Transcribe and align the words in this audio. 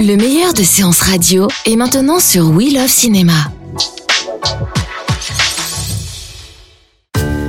Le 0.00 0.16
meilleur 0.16 0.52
de 0.52 0.62
séances 0.62 1.00
radio 1.00 1.48
est 1.64 1.76
maintenant 1.76 2.20
sur 2.20 2.50
We 2.50 2.72
Love 2.74 2.88
Cinéma. 2.88 3.55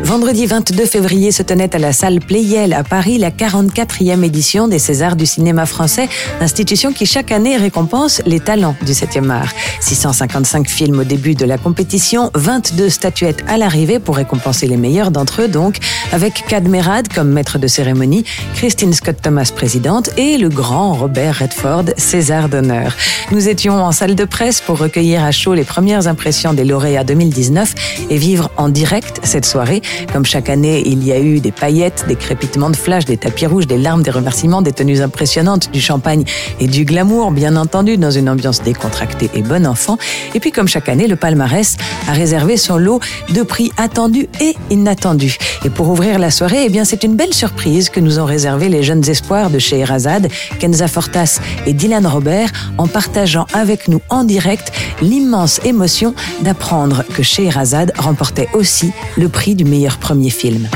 Vendredi 0.08 0.46
22 0.46 0.86
février 0.86 1.34
se 1.34 1.44
tenait 1.44 1.76
à 1.76 1.80
la 1.80 1.92
salle 1.92 2.22
Playel 2.22 2.72
à 2.72 2.86
Paris 2.86 3.18
la 3.18 3.30
44e 3.30 4.24
édition 4.24 4.70
des 4.70 4.80
Césars 4.80 5.18
du 5.18 5.26
cinéma 5.26 5.66
français, 5.66 6.08
institution 6.40 6.94
qui 6.94 7.06
chaque 7.06 7.30
année 7.34 7.58
récompense 7.58 8.22
les 8.26 8.40
talents 8.40 8.78
du 8.84 8.94
7e 8.94 9.30
art. 9.30 9.52
655 9.82 10.70
films 10.70 11.00
au 11.00 11.04
début 11.04 11.36
de 11.36 11.44
la 11.44 11.58
compétition, 11.58 12.32
22 12.36 12.88
statuettes 12.88 13.44
à 13.50 13.58
l'arrivée 13.58 14.00
pour 14.00 14.16
récompenser 14.16 14.66
les 14.66 14.78
meilleurs 14.78 15.12
d'entre 15.12 15.42
eux 15.42 15.48
donc, 15.50 15.80
avec 16.14 16.46
Cadmerad 16.48 17.10
comme 17.10 17.30
maître 17.30 17.60
de 17.60 17.68
cérémonie, 17.68 18.24
Christine 18.56 18.94
Scott 18.94 19.18
Thomas 19.22 19.52
présidente 19.54 20.12
et 20.16 20.38
le 20.38 20.48
grand 20.48 20.94
Robert 20.94 21.40
Redford 21.40 21.84
César 21.98 22.48
d'honneur. 22.48 22.96
Nous 23.32 23.50
étions 23.50 23.74
en 23.74 23.92
salle 23.92 24.16
de 24.16 24.24
presse 24.24 24.62
pour 24.62 24.78
recueillir 24.78 25.26
à 25.26 25.32
chaud 25.32 25.54
les 25.54 25.66
premières 25.66 26.08
impressions 26.08 26.54
des 26.54 26.64
lauréats 26.64 27.04
2019 27.04 27.76
et 28.10 28.18
vivre 28.18 28.50
en 28.56 28.70
direct 28.70 29.20
cette 29.24 29.46
soirée 29.46 29.82
comme 30.12 30.26
chaque 30.26 30.50
année, 30.50 30.84
il 30.86 31.04
y 31.06 31.12
a 31.12 31.20
eu 31.20 31.40
des 31.40 31.52
paillettes, 31.52 32.06
des 32.08 32.16
crépitements 32.16 32.70
de 32.70 32.76
flash, 32.76 33.06
des 33.06 33.18
tapis 33.18 33.46
rouges, 33.46 33.68
des 33.68 33.78
larmes, 33.78 34.04
des 34.04 34.12
remerciements, 34.12 34.62
des 34.62 34.72
tenues 34.72 35.02
impressionnantes, 35.02 35.72
du 35.72 35.82
champagne 35.82 36.24
et 36.60 36.68
du 36.68 36.86
glamour, 36.86 37.32
bien 37.32 37.56
entendu, 37.56 37.98
dans 37.98 38.12
une 38.12 38.30
ambiance 38.30 38.62
décontractée 38.62 39.30
et 39.34 39.42
bon 39.42 39.66
enfant. 39.66 39.98
Et 40.36 40.40
puis, 40.40 40.52
comme 40.52 40.68
chaque 40.68 40.90
année, 40.90 41.08
le 41.08 41.16
palmarès 41.16 41.78
a 42.08 42.14
réservé 42.14 42.58
son 42.58 42.78
lot 42.78 43.00
de 43.30 43.44
prix 43.44 43.72
attendus 43.78 44.28
et 44.42 44.56
inattendus. 44.70 45.38
Et 45.66 45.70
pour 45.70 45.90
ouvrir 45.90 46.20
la 46.20 46.32
soirée, 46.32 46.64
eh 46.66 46.70
bien, 46.70 46.86
c'est 46.86 47.04
une 47.04 47.16
belle 47.16 47.34
surprise 47.34 47.90
que 47.90 48.00
nous 48.00 48.20
ont 48.20 48.26
réservé 48.26 48.70
les 48.70 48.84
jeunes 48.84 49.08
espoirs 49.10 49.50
de 49.50 49.60
chez 49.60 49.80
Erazad, 49.80 50.30
Kenza 50.60 50.88
Fortas 50.88 51.40
et 51.66 51.74
Dylan 51.74 52.06
Robert, 52.06 52.52
en 52.78 52.88
partageant 52.88 53.46
avec 53.54 53.88
nous 53.88 54.02
en 54.10 54.24
direct 54.24 54.72
l'immense 55.02 55.60
émotion 55.64 56.14
d'apprendre 56.42 57.04
que 57.16 57.24
chez 57.24 57.46
Erazad 57.46 57.92
remportait 57.98 58.50
aussi 58.54 58.92
le 59.18 59.30
prix 59.30 59.56
du 59.56 59.66
meilleur 59.66 59.87
premier 59.96 60.30
film. 60.30 60.68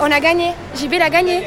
On 0.00 0.10
a 0.10 0.20
gagné. 0.20 0.52
JB 0.76 0.98
l'a 0.98 1.10
gagné. 1.10 1.42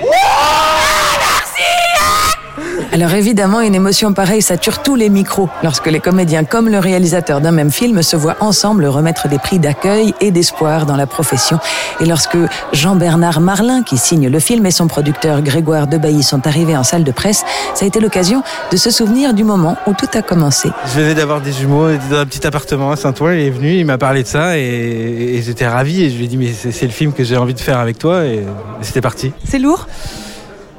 Alors 2.91 3.13
évidemment, 3.13 3.61
une 3.61 3.75
émotion 3.75 4.13
pareille 4.13 4.41
sature 4.41 4.81
tous 4.81 4.95
les 4.95 5.09
micros 5.09 5.49
lorsque 5.63 5.87
les 5.87 5.99
comédiens 5.99 6.43
comme 6.43 6.69
le 6.69 6.79
réalisateur 6.79 7.41
d'un 7.41 7.51
même 7.51 7.71
film 7.71 8.01
se 8.03 8.15
voient 8.15 8.37
ensemble 8.39 8.85
remettre 8.85 9.27
des 9.27 9.37
prix 9.37 9.59
d'accueil 9.59 10.13
et 10.21 10.31
d'espoir 10.31 10.85
dans 10.85 10.95
la 10.95 11.07
profession. 11.07 11.59
Et 11.99 12.05
lorsque 12.05 12.37
Jean-Bernard 12.73 13.41
Marlin, 13.41 13.83
qui 13.83 13.97
signe 13.97 14.29
le 14.29 14.39
film, 14.39 14.65
et 14.65 14.71
son 14.71 14.87
producteur 14.87 15.41
Grégoire 15.41 15.87
Debailly 15.87 16.23
sont 16.23 16.47
arrivés 16.47 16.77
en 16.77 16.83
salle 16.83 17.03
de 17.03 17.11
presse, 17.11 17.43
ça 17.73 17.85
a 17.85 17.87
été 17.87 17.99
l'occasion 17.99 18.43
de 18.71 18.77
se 18.77 18.91
souvenir 18.91 19.33
du 19.33 19.43
moment 19.43 19.77
où 19.87 19.93
tout 19.93 20.09
a 20.13 20.21
commencé. 20.21 20.69
Je 20.85 20.99
venais 20.99 21.15
d'avoir 21.15 21.41
des 21.41 21.51
jumeaux 21.51 21.89
dans 22.09 22.17
un 22.17 22.25
petit 22.25 22.45
appartement 22.45 22.91
à 22.91 22.95
Saint-Ouen, 22.95 23.33
il 23.33 23.41
est 23.41 23.49
venu, 23.49 23.77
il 23.77 23.85
m'a 23.85 23.97
parlé 23.97 24.23
de 24.23 24.27
ça 24.27 24.57
et, 24.57 25.41
j'étais 25.45 25.67
ravi 25.67 26.03
et 26.03 26.09
je 26.09 26.17
lui 26.17 26.25
ai 26.25 26.27
dit 26.27 26.37
mais 26.37 26.51
c'est 26.53 26.85
le 26.85 26.91
film 26.91 27.13
que 27.13 27.23
j'ai 27.23 27.37
envie 27.37 27.53
de 27.53 27.59
faire 27.59 27.79
avec 27.79 27.97
toi 27.97 28.25
et 28.25 28.43
c'était 28.81 29.01
parti. 29.01 29.31
C'est 29.47 29.59
lourd? 29.59 29.87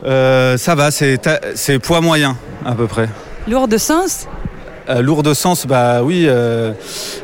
Euh, 0.04 0.56
ça 0.56 0.74
va, 0.74 0.90
c'est 0.90 1.78
poids 1.80 2.00
moyen 2.00 2.36
à 2.64 2.74
peu 2.74 2.86
près. 2.86 3.08
Lourd 3.48 3.68
de 3.68 3.78
sens 3.78 4.26
euh, 4.88 5.02
lourd 5.02 5.22
de 5.22 5.34
sens, 5.34 5.66
bah 5.66 6.02
oui, 6.02 6.26
euh, 6.28 6.72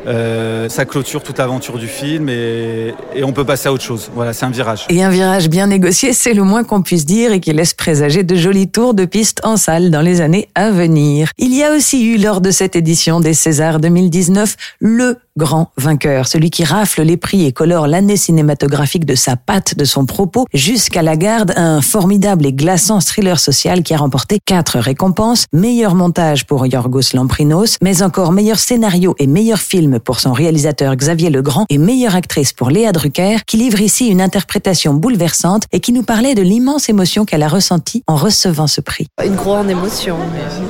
euh, 0.06 0.68
ça 0.68 0.84
clôture 0.84 1.22
toute 1.22 1.38
l'aventure 1.38 1.78
du 1.78 1.86
film 1.86 2.28
et, 2.28 2.94
et, 3.14 3.22
on 3.22 3.32
peut 3.32 3.44
passer 3.44 3.68
à 3.68 3.72
autre 3.72 3.84
chose. 3.84 4.10
Voilà, 4.14 4.32
c'est 4.32 4.44
un 4.44 4.50
virage. 4.50 4.86
Et 4.88 5.02
un 5.02 5.10
virage 5.10 5.48
bien 5.48 5.68
négocié, 5.68 6.12
c'est 6.12 6.34
le 6.34 6.42
moins 6.42 6.64
qu'on 6.64 6.82
puisse 6.82 7.06
dire 7.06 7.32
et 7.32 7.40
qui 7.40 7.52
laisse 7.52 7.74
présager 7.74 8.24
de 8.24 8.34
jolis 8.34 8.68
tours 8.68 8.94
de 8.94 9.04
piste 9.04 9.40
en 9.44 9.56
salle 9.56 9.90
dans 9.90 10.00
les 10.00 10.20
années 10.20 10.48
à 10.54 10.70
venir. 10.70 11.30
Il 11.38 11.54
y 11.54 11.62
a 11.62 11.72
aussi 11.72 12.04
eu 12.04 12.18
lors 12.18 12.40
de 12.40 12.50
cette 12.50 12.74
édition 12.74 13.20
des 13.20 13.34
Césars 13.34 13.78
2019 13.78 14.56
le 14.80 15.18
grand 15.36 15.70
vainqueur, 15.76 16.26
celui 16.26 16.50
qui 16.50 16.64
rafle 16.64 17.02
les 17.02 17.16
prix 17.16 17.46
et 17.46 17.52
colore 17.52 17.86
l'année 17.86 18.16
cinématographique 18.16 19.06
de 19.06 19.14
sa 19.14 19.36
patte, 19.36 19.76
de 19.76 19.84
son 19.84 20.06
propos, 20.06 20.46
jusqu'à 20.52 21.02
la 21.02 21.16
garde, 21.16 21.52
un 21.56 21.80
formidable 21.80 22.46
et 22.46 22.52
glaçant 22.52 23.00
thriller 23.00 23.38
social 23.40 23.82
qui 23.82 23.94
a 23.94 23.96
remporté 23.96 24.38
quatre 24.44 24.78
récompenses, 24.78 25.46
meilleur 25.52 25.94
montage 25.94 26.46
pour 26.46 26.66
Yorgos 26.66 27.14
Lamprinos, 27.14 27.78
mais 27.82 28.02
encore 28.02 28.32
meilleur 28.32 28.58
scénario 28.58 29.14
et 29.18 29.26
meilleur 29.26 29.58
film 29.58 29.98
pour 29.98 30.20
son 30.20 30.32
réalisateur 30.32 30.94
Xavier 30.96 31.30
Legrand 31.30 31.66
et 31.68 31.78
meilleure 31.78 32.14
actrice 32.14 32.52
pour 32.52 32.70
Léa 32.70 32.92
Drucker, 32.92 33.38
qui 33.46 33.56
livre 33.56 33.80
ici 33.80 34.08
une 34.08 34.20
interprétation 34.20 34.94
bouleversante 34.94 35.64
et 35.72 35.80
qui 35.80 35.92
nous 35.92 36.02
parlait 36.02 36.34
de 36.34 36.42
l'immense 36.42 36.88
émotion 36.88 37.24
qu'elle 37.24 37.42
a 37.42 37.48
ressentie 37.48 38.02
en 38.06 38.16
recevant 38.16 38.66
ce 38.66 38.80
prix. 38.80 39.06
Une 39.24 39.36
grande 39.36 39.70
émotion, 39.70 40.16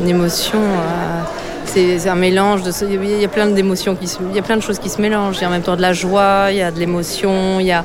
une 0.01 0.09
émotion... 0.09 0.59
Euh, 0.59 1.23
c'est 1.65 2.09
un 2.09 2.15
mélange 2.15 2.63
de 2.63 2.73
il 2.85 3.21
y 3.21 3.25
a 3.25 3.29
plein 3.29 3.47
d'émotions 3.47 3.95
qui 3.95 4.07
il 4.29 4.35
y 4.35 4.39
a 4.39 4.43
plein 4.43 4.57
de 4.57 4.63
choses 4.63 4.79
qui 4.79 4.89
se 4.89 5.01
mélangent. 5.01 5.39
Il 5.39 5.43
y 5.43 5.45
a 5.45 5.49
en 5.49 5.51
même 5.51 5.63
temps 5.63 5.77
de 5.77 5.83
la 5.83 5.93
joie 5.93 6.49
il 6.51 6.57
y 6.57 6.63
a 6.63 6.71
de 6.71 6.79
l'émotion 6.79 7.61
il 7.61 7.67
y 7.67 7.73
a 7.73 7.85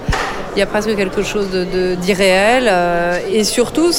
il 0.58 0.60
y 0.60 0.64
a 0.64 0.66
presque 0.66 0.96
quelque 0.96 1.22
chose 1.22 1.50
d'irréel 2.02 2.64
de, 2.64 2.70
euh, 2.72 3.20
et 3.32 3.44
surtout 3.44 3.92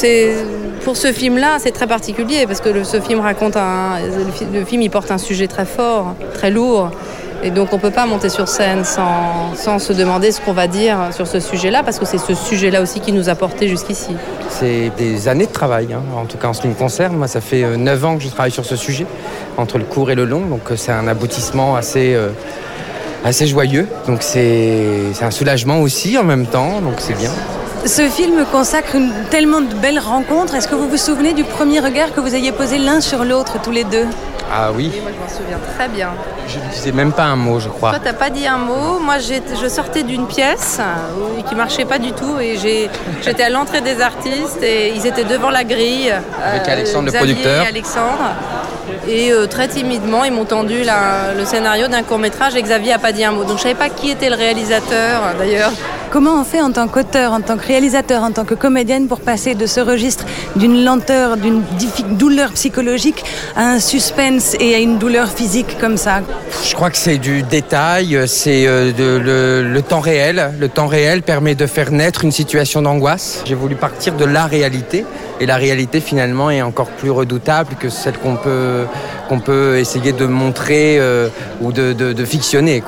pour 0.82 0.96
ce 0.96 1.12
film 1.12 1.38
là 1.38 1.58
c'est 1.60 1.70
très 1.70 1.86
particulier 1.86 2.48
parce 2.48 2.60
que 2.60 2.82
ce 2.82 3.00
film 3.00 3.20
raconte 3.20 3.56
un 3.56 4.00
le, 4.52 4.64
film 4.64 4.82
il 4.82 4.90
porte 4.90 5.12
un 5.12 5.18
sujet 5.18 5.46
très 5.46 5.64
fort 5.64 6.16
très 6.34 6.50
lourd 6.50 6.90
et 7.44 7.50
donc 7.50 7.72
on 7.72 7.76
ne 7.76 7.80
peut 7.80 7.92
pas 7.92 8.06
monter 8.06 8.28
sur 8.28 8.48
scène 8.48 8.84
sans, 8.84 9.54
sans 9.54 9.78
se 9.78 9.92
demander 9.92 10.32
ce 10.32 10.40
qu'on 10.40 10.52
va 10.52 10.66
dire 10.66 10.98
sur 11.12 11.28
ce 11.28 11.38
sujet-là, 11.38 11.84
parce 11.84 12.00
que 12.00 12.04
c'est 12.04 12.18
ce 12.18 12.34
sujet-là 12.34 12.82
aussi 12.82 12.98
qui 12.98 13.12
nous 13.12 13.28
a 13.28 13.36
porté 13.36 13.68
jusqu'ici. 13.68 14.10
C'est 14.48 14.90
des 14.98 15.28
années 15.28 15.46
de 15.46 15.52
travail, 15.52 15.92
hein. 15.92 16.02
en 16.16 16.24
tout 16.24 16.36
cas 16.36 16.48
en 16.48 16.52
ce 16.52 16.62
qui 16.62 16.66
me 16.66 16.74
concerne. 16.74 17.16
Moi, 17.16 17.28
ça 17.28 17.40
fait 17.40 17.76
9 17.76 18.02
euh, 18.02 18.06
ans 18.08 18.16
que 18.16 18.24
je 18.24 18.28
travaille 18.28 18.50
sur 18.50 18.64
ce 18.64 18.74
sujet, 18.74 19.06
entre 19.56 19.78
le 19.78 19.84
court 19.84 20.10
et 20.10 20.16
le 20.16 20.24
long, 20.24 20.46
donc 20.46 20.62
euh, 20.72 20.76
c'est 20.76 20.90
un 20.90 21.06
aboutissement 21.06 21.76
assez, 21.76 22.18
assez 23.24 23.46
joyeux. 23.46 23.86
Donc 24.06 24.22
c'est 24.22 25.12
un 25.20 25.30
soulagement 25.30 25.80
aussi 25.80 26.18
en 26.18 26.24
même 26.24 26.46
temps, 26.46 26.80
donc 26.80 26.94
c'est 26.98 27.16
bien. 27.16 27.30
Ce 27.86 28.02
film 28.08 28.44
consacre 28.50 28.96
une, 28.96 29.12
tellement 29.30 29.60
de 29.60 29.74
belles 29.74 30.00
rencontres. 30.00 30.54
Est-ce 30.54 30.68
que 30.68 30.74
vous 30.74 30.88
vous 30.88 30.96
souvenez 30.96 31.32
du 31.32 31.44
premier 31.44 31.80
regard 31.80 32.12
que 32.12 32.20
vous 32.20 32.34
ayez 32.34 32.52
posé 32.52 32.78
l'un 32.78 33.00
sur 33.00 33.24
l'autre, 33.24 33.62
tous 33.62 33.70
les 33.70 33.84
deux? 33.84 34.06
Ah 34.50 34.70
oui 34.74 34.90
Moi, 35.02 35.10
je 35.14 35.20
m'en 35.20 35.28
souviens 35.28 35.58
très 35.76 35.88
bien. 35.88 36.10
Je 36.46 36.58
ne 36.58 36.64
disais 36.72 36.92
même 36.92 37.12
pas 37.12 37.24
un 37.24 37.36
mot, 37.36 37.60
je 37.60 37.68
crois. 37.68 37.90
Toi, 37.90 38.00
t'as 38.02 38.14
pas 38.14 38.30
dit 38.30 38.46
un 38.46 38.56
mot. 38.56 38.98
Moi, 38.98 39.16
je 39.18 39.68
sortais 39.68 40.02
d'une 40.02 40.26
pièce 40.26 40.78
euh, 40.80 41.42
qui 41.42 41.54
marchait 41.54 41.84
pas 41.84 41.98
du 41.98 42.12
tout 42.12 42.38
et 42.40 42.56
j'étais 43.22 43.42
à 43.42 43.50
l'entrée 43.50 43.82
des 43.82 44.00
artistes 44.00 44.62
et 44.62 44.92
ils 44.94 45.06
étaient 45.06 45.24
devant 45.24 45.50
la 45.50 45.64
grille. 45.64 46.12
Avec 46.42 46.66
euh, 46.66 46.72
Alexandre, 46.72 47.06
le 47.06 47.12
producteur. 47.12 47.64
Et 47.64 47.68
Alexandre. 47.68 48.34
Et 49.08 49.32
euh, 49.32 49.46
très 49.46 49.68
timidement, 49.68 50.24
ils 50.24 50.32
m'ont 50.32 50.44
tendu 50.44 50.74
le 50.82 51.44
scénario 51.46 51.88
d'un 51.88 52.02
court 52.02 52.18
métrage 52.18 52.56
et 52.56 52.62
Xavier 52.62 52.92
a 52.92 52.98
pas 52.98 53.12
dit 53.12 53.24
un 53.24 53.32
mot. 53.32 53.44
Donc 53.44 53.56
je 53.56 53.62
savais 53.62 53.74
pas 53.74 53.88
qui 53.88 54.10
était 54.10 54.28
le 54.28 54.36
réalisateur 54.36 55.22
d'ailleurs. 55.38 55.72
Comment 56.10 56.40
on 56.40 56.44
fait 56.44 56.62
en 56.62 56.72
tant 56.72 56.88
qu'auteur, 56.88 57.32
en 57.32 57.42
tant 57.42 57.58
que 57.58 57.66
réalisateur, 57.66 58.22
en 58.22 58.32
tant 58.32 58.44
que 58.44 58.54
comédienne 58.54 59.08
pour 59.08 59.20
passer 59.20 59.54
de 59.54 59.66
ce 59.66 59.80
registre 59.80 60.24
d'une 60.56 60.82
lenteur, 60.82 61.36
d'une 61.36 61.62
douleur 62.12 62.52
psychologique 62.52 63.24
à 63.56 63.72
un 63.72 63.78
suspense 63.78 64.56
et 64.58 64.74
à 64.74 64.78
une 64.78 64.98
douleur 64.98 65.28
physique 65.28 65.78
comme 65.78 65.98
ça? 65.98 66.20
Je 66.64 66.74
crois 66.74 66.90
que 66.90 66.96
c'est 66.96 67.18
du 67.18 67.42
détail, 67.42 68.18
c'est 68.26 68.66
euh, 68.66 68.90
le, 68.98 69.62
le, 69.62 69.82
temps 69.82 70.00
réel. 70.00 70.52
Le 70.58 70.68
temps 70.68 70.86
réel 70.86 71.22
permet 71.22 71.54
de 71.54 71.66
faire 71.66 71.90
naître 71.90 72.24
une 72.24 72.32
situation 72.32 72.80
d'angoisse. 72.80 73.42
J'ai 73.46 73.54
voulu 73.54 73.74
partir 73.74 74.14
de 74.14 74.24
la 74.24 74.46
réalité 74.46 75.04
et 75.40 75.46
la 75.46 75.56
réalité 75.56 76.00
finalement 76.00 76.50
est 76.50 76.62
encore 76.62 76.88
plus 76.88 77.10
redoutable 77.10 77.74
que 77.78 77.88
celle 77.88 78.18
qu'on 78.18 78.36
peut, 78.36 78.86
qu'on 79.28 79.40
peut 79.40 79.78
essayer 79.78 80.12
de 80.12 80.26
montrer 80.26 80.98
euh, 80.98 81.28
ou 81.60 81.72
de, 81.72 81.92
de, 81.92 82.12
de 82.12 82.24
fictionner. 82.24 82.82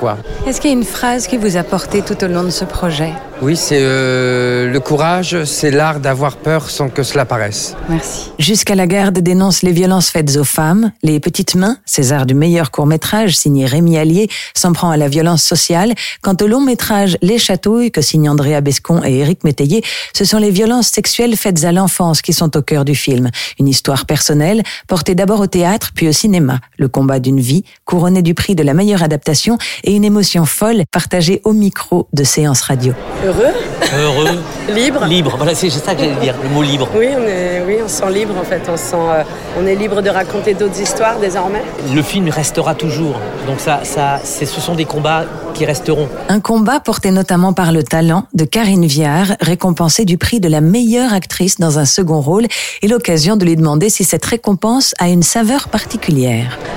Est-ce 0.47 0.61
qu'il 0.61 0.71
y 0.71 0.73
a 0.73 0.77
une 0.77 0.83
phrase 0.83 1.27
qui 1.27 1.37
vous 1.37 1.57
a 1.57 1.63
porté 1.63 2.01
tout 2.01 2.23
au 2.23 2.27
long 2.27 2.43
de 2.43 2.49
ce 2.49 2.65
projet? 2.65 3.13
Oui, 3.41 3.55
c'est 3.55 3.79
euh, 3.81 4.71
le 4.71 4.79
courage, 4.79 5.45
c'est 5.45 5.71
l'art 5.71 5.99
d'avoir 5.99 6.37
peur 6.37 6.69
sans 6.69 6.89
que 6.89 7.01
cela 7.01 7.25
paraisse. 7.25 7.75
Merci. 7.89 8.31
Jusqu'à 8.37 8.75
la 8.75 8.85
garde 8.85 9.17
dénonce 9.17 9.63
les 9.63 9.71
violences 9.71 10.11
faites 10.11 10.37
aux 10.37 10.43
femmes. 10.43 10.91
Les 11.01 11.19
petites 11.19 11.55
mains, 11.55 11.77
César 11.83 12.27
du 12.27 12.35
meilleur 12.35 12.69
court-métrage 12.69 13.35
signé 13.35 13.65
Rémi 13.65 13.97
Allier, 13.97 14.29
s'en 14.53 14.73
prend 14.73 14.91
à 14.91 14.97
la 14.97 15.07
violence 15.07 15.41
sociale. 15.41 15.95
Quant 16.21 16.35
au 16.39 16.45
long-métrage 16.45 17.17
Les 17.23 17.39
Chatouilles 17.39 17.91
que 17.91 18.01
signe 18.01 18.29
Andrea 18.29 18.61
Bescon 18.61 19.01
et 19.03 19.17
Éric 19.17 19.43
Métayer, 19.43 19.83
ce 20.13 20.23
sont 20.23 20.37
les 20.37 20.51
violences 20.51 20.89
sexuelles 20.89 21.35
faites 21.35 21.63
à 21.63 21.71
l'enfance 21.71 22.21
qui 22.21 22.33
sont 22.33 22.55
au 22.55 22.61
cœur 22.61 22.85
du 22.85 22.93
film. 22.93 23.31
Une 23.59 23.67
histoire 23.67 24.05
personnelle, 24.05 24.61
portée 24.87 25.15
d'abord 25.15 25.39
au 25.39 25.47
théâtre 25.47 25.93
puis 26.01 26.09
au 26.09 26.13
cinéma. 26.13 26.57
Le 26.79 26.87
combat 26.87 27.19
d'une 27.19 27.39
vie, 27.39 27.63
couronné 27.85 28.23
du 28.23 28.33
prix 28.33 28.55
de 28.55 28.63
la 28.63 28.73
meilleure 28.73 29.03
adaptation 29.03 29.59
et 29.83 29.95
une 29.95 30.03
émotion 30.03 30.45
folle 30.45 30.81
partagée 30.91 31.41
au 31.43 31.53
micro 31.53 32.07
de 32.11 32.23
séance 32.23 32.61
radio. 32.61 32.93
Heureux 33.23 33.53
Heureux. 33.95 34.39
Libre 34.73 35.05
Libre, 35.05 35.35
voilà, 35.37 35.53
c'est 35.53 35.69
ça 35.69 35.93
que 35.93 35.99
j'allais 35.99 36.19
dire, 36.19 36.33
le 36.41 36.49
mot 36.49 36.63
libre. 36.63 36.87
Oui, 36.97 37.09
on 37.15 37.21
est, 37.21 37.61
oui, 37.67 37.75
on 37.83 37.87
se 37.87 37.97
sent 37.97 38.11
libre 38.11 38.33
en 38.35 38.43
fait. 38.43 38.63
On, 38.67 38.77
sent, 38.77 38.95
euh, 38.95 39.23
on 39.59 39.67
est 39.67 39.75
libre 39.75 40.01
de 40.01 40.09
raconter 40.09 40.55
d'autres 40.55 40.79
histoires 40.81 41.19
désormais. 41.19 41.61
Le 41.93 42.01
film 42.01 42.29
restera 42.29 42.73
toujours. 42.73 43.19
Donc 43.45 43.59
ça, 43.59 43.81
ça, 43.83 44.21
ce 44.23 44.45
sont 44.45 44.73
des 44.73 44.85
combats 44.85 45.25
qui 45.53 45.65
resteront. 45.65 46.07
Un 46.29 46.39
combat 46.39 46.79
porté 46.79 47.11
notamment 47.11 47.53
par 47.53 47.71
le 47.71 47.83
talent 47.83 48.25
de 48.33 48.45
Karine 48.45 48.85
Viard, 48.85 49.33
récompensée 49.41 50.05
du 50.05 50.17
prix 50.17 50.39
de 50.39 50.47
la 50.47 50.61
meilleure 50.61 51.13
actrice 51.13 51.59
dans 51.59 51.77
un 51.77 51.85
second 51.85 52.21
rôle, 52.21 52.47
et 52.81 52.87
l'occasion 52.87 53.35
de 53.35 53.45
lui 53.45 53.55
demander 53.55 53.89
si 53.89 54.03
cette 54.03 54.25
récompense 54.25 54.95
a 54.97 55.09
une 55.09 55.23
saveur 55.23 55.67
particulière. 55.67 55.90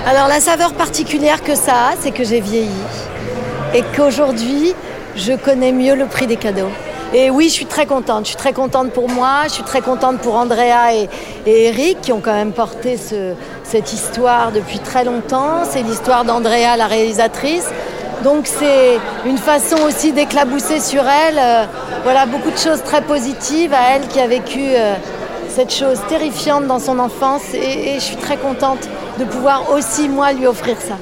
Alors 0.06 0.28
la 0.28 0.40
saveur 0.40 0.72
particulière 0.74 1.42
que 1.42 1.54
ça 1.54 1.72
a, 1.72 1.92
c'est 2.00 2.10
que 2.10 2.24
j'ai 2.24 2.40
vieilli 2.40 2.70
et 3.74 3.82
qu'aujourd'hui, 3.96 4.74
je 5.16 5.32
connais 5.32 5.72
mieux 5.72 5.94
le 5.94 6.06
prix 6.06 6.26
des 6.26 6.36
cadeaux. 6.36 6.70
Et 7.12 7.30
oui, 7.30 7.48
je 7.48 7.52
suis 7.52 7.66
très 7.66 7.86
contente. 7.86 8.24
Je 8.24 8.28
suis 8.30 8.36
très 8.36 8.52
contente 8.52 8.90
pour 8.90 9.08
moi, 9.08 9.42
je 9.44 9.50
suis 9.50 9.62
très 9.62 9.80
contente 9.80 10.18
pour 10.18 10.34
Andrea 10.34 10.92
et, 10.92 11.08
Eric 11.46 12.00
qui 12.00 12.12
ont 12.12 12.20
quand 12.20 12.32
même 12.32 12.52
porté 12.52 12.96
ce, 12.96 13.34
cette 13.62 13.92
histoire 13.92 14.50
depuis 14.50 14.80
très 14.80 15.04
longtemps. 15.04 15.62
C'est 15.68 15.82
l'histoire 15.82 16.24
d'Andrea, 16.24 16.76
la 16.76 16.86
réalisatrice. 16.86 17.68
Donc 18.24 18.46
c'est 18.46 18.98
une 19.26 19.38
façon 19.38 19.76
aussi 19.86 20.12
d'éclabousser 20.12 20.80
sur 20.80 21.04
elle. 21.06 21.38
euh, 21.38 21.64
voilà, 22.02 22.26
beaucoup 22.26 22.50
de 22.50 22.58
choses 22.58 22.82
très 22.82 23.02
positives 23.02 23.72
à 23.72 23.94
elle 23.94 24.08
qui 24.08 24.18
a 24.18 24.26
vécu 24.26 24.60
euh, 24.60 24.94
cette 25.48 25.72
chose 25.72 26.00
terrifiante 26.08 26.66
dans 26.66 26.80
son 26.80 26.98
enfance. 26.98 27.42
Et 27.54 27.94
je 27.94 28.00
suis 28.00 28.16
très 28.16 28.36
contente 28.36 28.88
de 29.18 29.24
pouvoir 29.24 29.70
aussi, 29.72 30.08
moi, 30.08 30.32
lui 30.32 30.46
offrir 30.46 30.76
ça. 30.80 30.96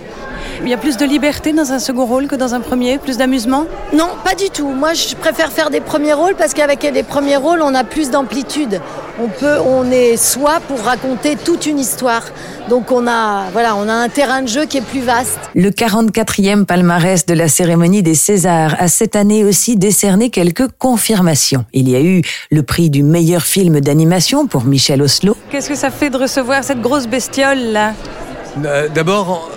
Il 0.64 0.69
y 0.69 0.75
a 0.75 0.76
plus 0.76 0.97
de 0.97 1.05
liberté 1.05 1.53
dans 1.53 1.73
un 1.73 1.81
second 1.81 2.06
rôle 2.06 2.29
que 2.29 2.37
dans 2.37 2.55
un 2.55 2.61
premier, 2.61 2.99
plus 2.99 3.17
d'amusement? 3.17 3.67
Non, 3.93 4.11
pas 4.25 4.37
du 4.37 4.49
tout. 4.49 4.69
Moi, 4.69 4.94
je 4.94 5.17
préfère 5.17 5.50
faire 5.50 5.70
des 5.70 5.81
premiers 5.81 6.12
rôles 6.12 6.37
parce 6.37 6.55
qu'avec 6.55 6.85
les 6.85 7.03
premiers 7.03 7.35
rôles, 7.37 7.62
on 7.62 7.75
a 7.75 7.82
plus 7.82 8.11
d'amplitude. 8.11 8.81
On 9.20 9.26
peut, 9.26 9.59
on 9.59 9.91
est 9.91 10.17
soi 10.17 10.61
pour 10.69 10.81
raconter 10.81 11.35
toute 11.35 11.67
une 11.67 11.81
histoire. 11.81 12.23
Donc 12.69 12.93
on 12.93 13.09
a, 13.09 13.50
voilà, 13.53 13.75
on 13.75 13.88
a 13.88 13.93
un 13.93 14.09
terrain 14.09 14.41
de 14.41 14.47
jeu 14.47 14.64
qui 14.67 14.79
est 14.79 14.82
plus 14.82 15.00
vaste. 15.00 15.41
Le 15.56 15.70
44e 15.70 16.65
palmarès 16.65 17.26
de 17.26 17.35
la 17.35 17.49
cérémonie 17.49 18.05
des 18.05 18.15
Césars 18.15 18.76
a 18.79 18.87
cette 18.87 19.17
année 19.17 19.44
aussi 19.44 19.76
décerné 19.76 20.31
quelques 20.31 20.69
confirmations. 20.79 21.65
Il 21.73 21.88
y 21.88 21.97
a 21.97 22.00
eu 22.00 22.23
le 22.53 22.62
prix 22.62 22.88
du 22.88 23.03
meilleur 23.03 23.43
film 23.43 23.81
d'animation 23.81 24.47
pour 24.47 24.65
Michel 24.65 25.03
Oslo. 25.03 25.37
Qu'est-ce 25.50 25.69
que 25.69 25.75
ça 25.75 25.91
fait 25.91 26.08
de 26.08 26.19
recevoir 26.19 26.62
cette 26.62 26.81
grosse 26.81 27.08
bestiole 27.08 27.58
là? 27.58 27.94
Euh, 28.65 28.88
D'abord, 28.94 29.50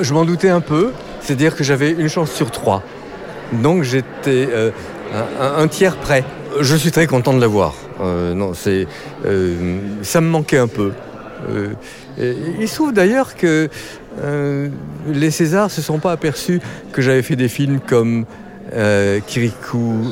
je 0.00 0.14
m'en 0.14 0.24
doutais 0.24 0.48
un 0.48 0.60
peu, 0.60 0.92
c'est-à-dire 1.20 1.56
que 1.56 1.64
j'avais 1.64 1.90
une 1.90 2.08
chance 2.08 2.30
sur 2.32 2.50
trois. 2.50 2.82
Donc 3.52 3.82
j'étais 3.82 4.48
euh, 4.50 4.70
un, 5.40 5.68
tiers 5.68 5.96
prêt. 5.96 6.24
Je 6.60 6.76
suis 6.76 6.90
très 6.90 7.06
content 7.06 7.32
de 7.34 7.40
l'avoir. 7.40 7.74
Euh, 8.00 8.34
non, 8.34 8.54
c'est, 8.54 8.86
euh, 9.26 9.78
ça 10.02 10.20
me 10.20 10.28
manquait 10.28 10.58
un 10.58 10.68
peu. 10.68 10.92
Il 12.18 12.68
se 12.68 12.74
trouve 12.74 12.92
d'ailleurs 12.92 13.34
que 13.34 13.70
les 15.08 15.30
Césars 15.30 15.70
se 15.70 15.80
sont 15.80 15.98
pas 15.98 16.12
aperçus 16.12 16.60
que 16.92 17.00
j'avais 17.00 17.22
fait 17.22 17.36
des 17.36 17.48
films 17.48 17.80
comme 17.80 18.26
Kirikou 19.26 20.04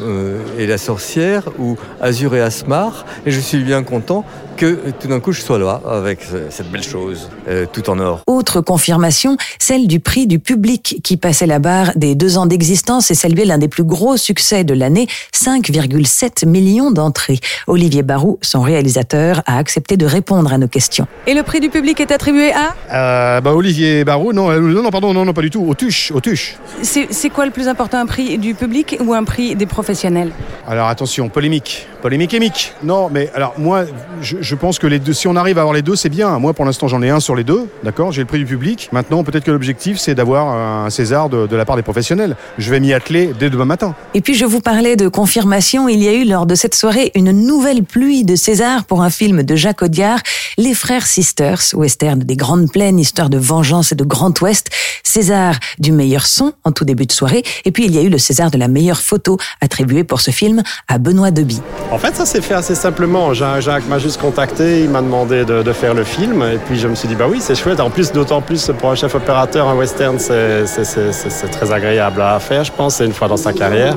et 0.59 0.67
la 0.67 0.79
sorcière 0.79 1.43
ou 1.59 1.77
Azur 2.01 2.35
et 2.35 2.41
Asmar 2.41 3.05
et 3.27 3.31
je 3.31 3.41
suis 3.41 3.63
bien 3.63 3.83
content 3.83 4.25
que 4.59 4.91
tout 5.01 5.07
d'un 5.07 5.21
coup 5.21 5.33
je 5.33 5.41
sois 5.41 5.59
là 5.59 5.81
avec 5.89 6.21
cette 6.51 6.71
belle 6.71 6.83
chose 6.83 7.31
euh, 7.49 7.65
tout 7.73 7.89
en 7.89 7.99
or. 8.01 8.23
Autre 8.27 8.61
confirmation, 8.61 9.37
celle 9.59 9.87
du 9.87 10.01
prix 10.01 10.27
du 10.27 10.41
public 10.41 11.01
qui 11.05 11.17
passait 11.17 11.47
la 11.47 11.61
barre 11.61 11.93
des 11.95 12.17
deux 12.17 12.37
ans 12.37 12.47
d'existence 12.47 13.11
et 13.11 13.15
saluait 13.15 13.45
l'un 13.45 13.59
des 13.59 13.69
plus 13.69 13.85
gros 13.85 14.17
succès 14.17 14.65
de 14.65 14.75
l'année, 14.75 15.07
5,7 15.33 16.47
millions 16.47 16.91
d'entrées. 16.91 17.39
Olivier 17.69 18.03
Barou, 18.03 18.39
son 18.43 18.61
réalisateur, 18.61 19.43
a 19.47 19.59
accepté 19.59 19.97
de 19.97 20.07
répondre 20.07 20.53
à 20.53 20.59
nos 20.59 20.69
questions. 20.69 21.07
Et 21.29 21.35
le 21.35 21.45
prix 21.45 21.61
du 21.61 21.71
public 21.71 22.01
est 22.01 22.11
attribué 22.11 22.53
à? 22.53 22.75
Euh, 22.93 23.41
bah, 23.41 23.55
Olivier 23.55 24.05
Barou, 24.05 24.33
non, 24.33 24.51
euh, 24.51 24.59
non, 24.59 24.83
non, 24.83 24.91
pardon, 24.91 25.15
non, 25.15 25.25
non, 25.25 25.33
pas 25.33 25.43
du 25.43 25.51
tout. 25.51 25.65
Autuche, 25.69 26.11
Autuche. 26.11 26.57
C'est 26.83 27.07
c'est 27.13 27.31
quoi 27.31 27.47
le 27.47 27.53
plus 27.53 27.69
important, 27.69 27.99
un 27.99 28.07
prix 28.07 28.39
du 28.39 28.55
public 28.55 28.97
ou 29.01 29.15
un 29.15 29.23
prix 29.23 29.55
des 29.55 29.67
professionnels? 29.67 30.33
Alors 30.67 30.89
attention, 30.89 31.29
polémique, 31.29 31.87
polémique 32.03 32.35
émique. 32.35 32.73
Non, 32.83 33.09
mais 33.09 33.31
alors 33.35 33.55
moi, 33.57 33.85
je, 34.21 34.39
je 34.41 34.48
pense 34.55 34.79
que 34.79 34.87
les 34.87 34.99
deux, 34.99 35.13
si 35.13 35.29
on 35.29 35.37
arrive 35.37 35.59
à 35.59 35.63
avoir 35.63 35.75
les 35.75 35.83
deux, 35.83 35.97
c'est 35.97 36.09
bien. 36.09 36.39
Moi, 36.39 36.53
pour 36.55 36.65
l'instant, 36.65 36.89
j'en 36.89 37.03
ai 37.03 37.11
un 37.11 37.21
sur 37.21 37.35
les 37.35 37.45
deux, 37.45 37.69
d'accord. 37.83 38.13
J'ai 38.13 38.23
le 38.23 38.27
prix 38.27 38.39
du 38.39 38.47
public. 38.47 38.89
Maintenant, 38.93 39.25
peut-être 39.25 39.45
que 39.45 39.51
l'objectif, 39.51 39.99
c'est 39.99 40.15
d'avoir 40.15 40.49
un 40.49 40.91
César 40.91 41.29
de, 41.29 41.47
de 41.47 41.57
la 41.57 41.65
part 41.65 41.77
des 41.77 41.83
professionnels. 41.83 42.37
Je 42.59 42.71
vais 42.71 42.81
m'y 42.81 42.93
atteler 42.93 43.33
dès 43.39 43.51
demain 43.51 43.65
matin. 43.65 43.95
Et 44.15 44.21
puis 44.21 44.35
je 44.35 44.45
vous 44.45 44.61
parlais 44.61 44.97
de 44.97 45.09
confirmation, 45.09 45.89
il 45.89 46.03
y 46.03 46.09
a 46.09 46.13
eu 46.13 46.25
lors 46.25 46.47
de 46.47 46.55
cette 46.55 46.75
soirée 46.75 47.13
une 47.15 47.33
nouvelle 47.33 47.85
pluie 47.85 48.25
de 48.25 48.37
César 48.37 48.85
pour 48.85 49.03
un 49.03 49.11
film 49.11 49.43
de 49.43 49.57
Jacques 49.57 49.83
Audiard, 49.83 50.21
Les 50.57 50.75
Frères 50.75 51.07
Sisters, 51.07 51.61
western 51.75 52.21
des 52.21 52.37
Grandes 52.37 52.71
Plaines, 52.71 52.99
histoire 52.99 53.31
de 53.31 53.39
vengeance 53.39 53.93
et 53.93 53.95
de 53.95 54.05
Grand 54.05 54.39
Ouest, 54.41 54.71
César 55.03 55.55
du 55.79 55.93
meilleur 55.93 56.27
son 56.27 56.53
en 56.65 56.73
tout 56.73 56.85
début 56.85 57.07
de 57.07 57.13
soirée, 57.13 57.43
et 57.65 57.73
puis 57.73 57.85
il 57.87 57.95
y 57.95 57.99
a 57.99 58.03
eu 58.03 58.09
le 58.09 58.19
César 58.19 58.51
de 58.51 58.59
la 58.59 58.69
meilleure 58.69 59.01
photo 59.01 59.39
attribué 59.61 60.05
pour 60.05 60.21
ce 60.21 60.31
film 60.31 60.63
à 60.89 60.99
Benoît 60.99 61.31
Deby. 61.31 61.61
En 61.91 61.99
fait, 61.99 62.15
ça 62.15 62.27
s'est 62.27 62.43
fait 62.43 62.55
assez 62.55 62.75
simplement. 62.75 63.35
Jacques, 63.35 63.63
Jacques 63.63 63.89
m'a 63.89 63.99
juste 63.99 64.21
il 64.61 64.91
m'a 64.91 65.03
demandé 65.03 65.45
de, 65.45 65.73
faire 65.73 65.95
le 65.95 66.05
film, 66.05 66.43
et 66.43 66.59
puis 66.59 66.79
je 66.79 66.89
me 66.89 66.95
suis 66.95 67.09
dit, 67.09 67.15
bah 67.15 67.27
oui, 67.29 67.39
c'est 67.41 67.55
chouette. 67.55 67.81
En 67.81 67.91
plus, 67.91 68.13
d'autant 68.13 68.41
plus 68.41 68.71
pour 68.79 68.91
un 68.91 68.95
chef 68.95 69.15
opérateur, 69.15 69.69
un 69.69 69.77
western, 69.77 70.19
c'est 70.19 71.51
très 71.51 71.73
agréable 71.73 72.21
à 72.23 72.39
faire, 72.39 72.65
je 72.65 72.73
pense, 72.73 73.01
une 73.01 73.13
fois 73.13 73.29
dans 73.29 73.37
sa 73.37 73.53
carrière. 73.53 73.97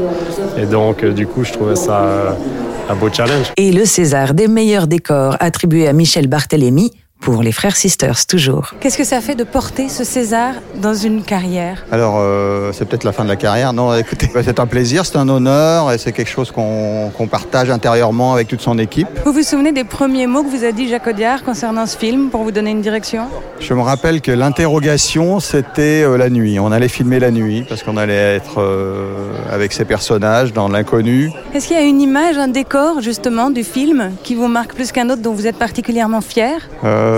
Et 0.58 0.66
donc, 0.66 1.04
euh, 1.04 1.12
du 1.12 1.28
coup, 1.28 1.44
je 1.44 1.54
trouvais 1.54 1.76
ça 1.76 2.02
euh, 2.02 2.32
un 2.90 2.96
beau 2.96 3.10
challenge. 3.12 3.52
Et 3.58 3.72
le 3.72 3.86
César 3.86 4.34
des 4.34 4.48
meilleurs 4.48 4.88
décors 4.88 5.38
attribué 5.40 5.88
à 5.88 5.94
Michel 5.94 6.28
Barthélémy 6.28 6.92
pour 7.22 7.44
les 7.44 7.52
Frères 7.52 7.78
Sisters 7.78 8.26
toujours. 8.26 8.74
Qu'est-ce 8.80 8.98
que 8.98 9.04
ça 9.04 9.22
fait 9.22 9.36
de 9.36 9.44
porter 9.44 9.88
ce 9.90 10.04
César 10.04 10.56
dans 10.76 10.96
une 10.96 11.24
carrière 11.24 11.86
Alors, 11.92 12.16
euh, 12.18 12.72
c'est 12.74 12.86
peut-être 12.86 13.04
la 13.04 13.12
fin 13.12 13.24
de 13.24 13.30
la 13.30 13.36
carrière. 13.36 13.74
Non, 13.74 13.96
écoutez, 13.96 14.30
bah, 14.34 14.42
c'est 14.44 14.60
un 14.60 14.66
plaisir, 14.66 15.06
c'est 15.06 15.18
un 15.18 15.30
honneur 15.30 15.92
et 15.92 15.98
c'est 16.00 16.12
quelque 16.12 16.30
chose 16.30 16.52
qu'on 16.52 17.28
partage 17.30 17.70
intérieurement 17.70 18.34
avec 18.34 18.48
toute 18.48 18.62
son 18.62 18.78
équipe. 18.80 19.08
Vous 19.24 19.32
vous 19.32 19.44
souvenez 19.44 19.72
des 19.72 19.84
premiers 19.84 20.26
mots 20.26 20.44
que 20.44 20.50
vous 20.50 20.66
a 20.66 20.72
dit 20.72 20.90
Jacques 20.90 21.08
Audiard 21.08 21.44
concernant 21.44 21.86
ce 21.86 21.96
film 21.96 22.30
pour 22.30 22.44
vous 22.44 22.52
donner 22.52 22.72
une 22.72 22.82
direction? 22.82 23.28
Je 23.60 23.74
me 23.76 23.82
rappelle 23.82 24.22
que 24.22 24.32
l'interrogation, 24.32 25.40
c'était 25.40 26.02
euh, 26.04 26.18
la 26.18 26.30
nuit. 26.30 26.60
On 26.60 26.72
allait 26.72 26.88
filmer 26.88 27.20
la 27.20 27.30
nuit 27.30 27.64
parce 27.70 27.84
qu'on 27.84 27.98
allait 27.98 28.36
être 28.36 28.60
euh, 28.60 29.14
avec 29.52 29.74
ces 29.74 29.86
personnages 29.86 30.54
dans 30.54 30.68
l'inconnu. 30.68 31.32
Est-ce 31.54 31.68
qu'il 31.68 31.78
y 31.78 31.80
a 31.80 31.84
une 31.84 32.02
image, 32.02 32.38
un 32.38 32.48
décor 32.48 33.02
justement 33.02 33.52
du 33.52 33.64
film 33.64 34.12
qui 34.24 34.34
vous 34.34 34.48
marque 34.48 34.74
plus 34.74 34.92
qu'un 34.92 35.10
autre 35.12 35.22
dont 35.22 35.34
vous 35.34 35.46
êtes 35.46 35.58
particulièrement 35.58 36.22
fier? 36.22 36.70
Euh, 36.84 37.11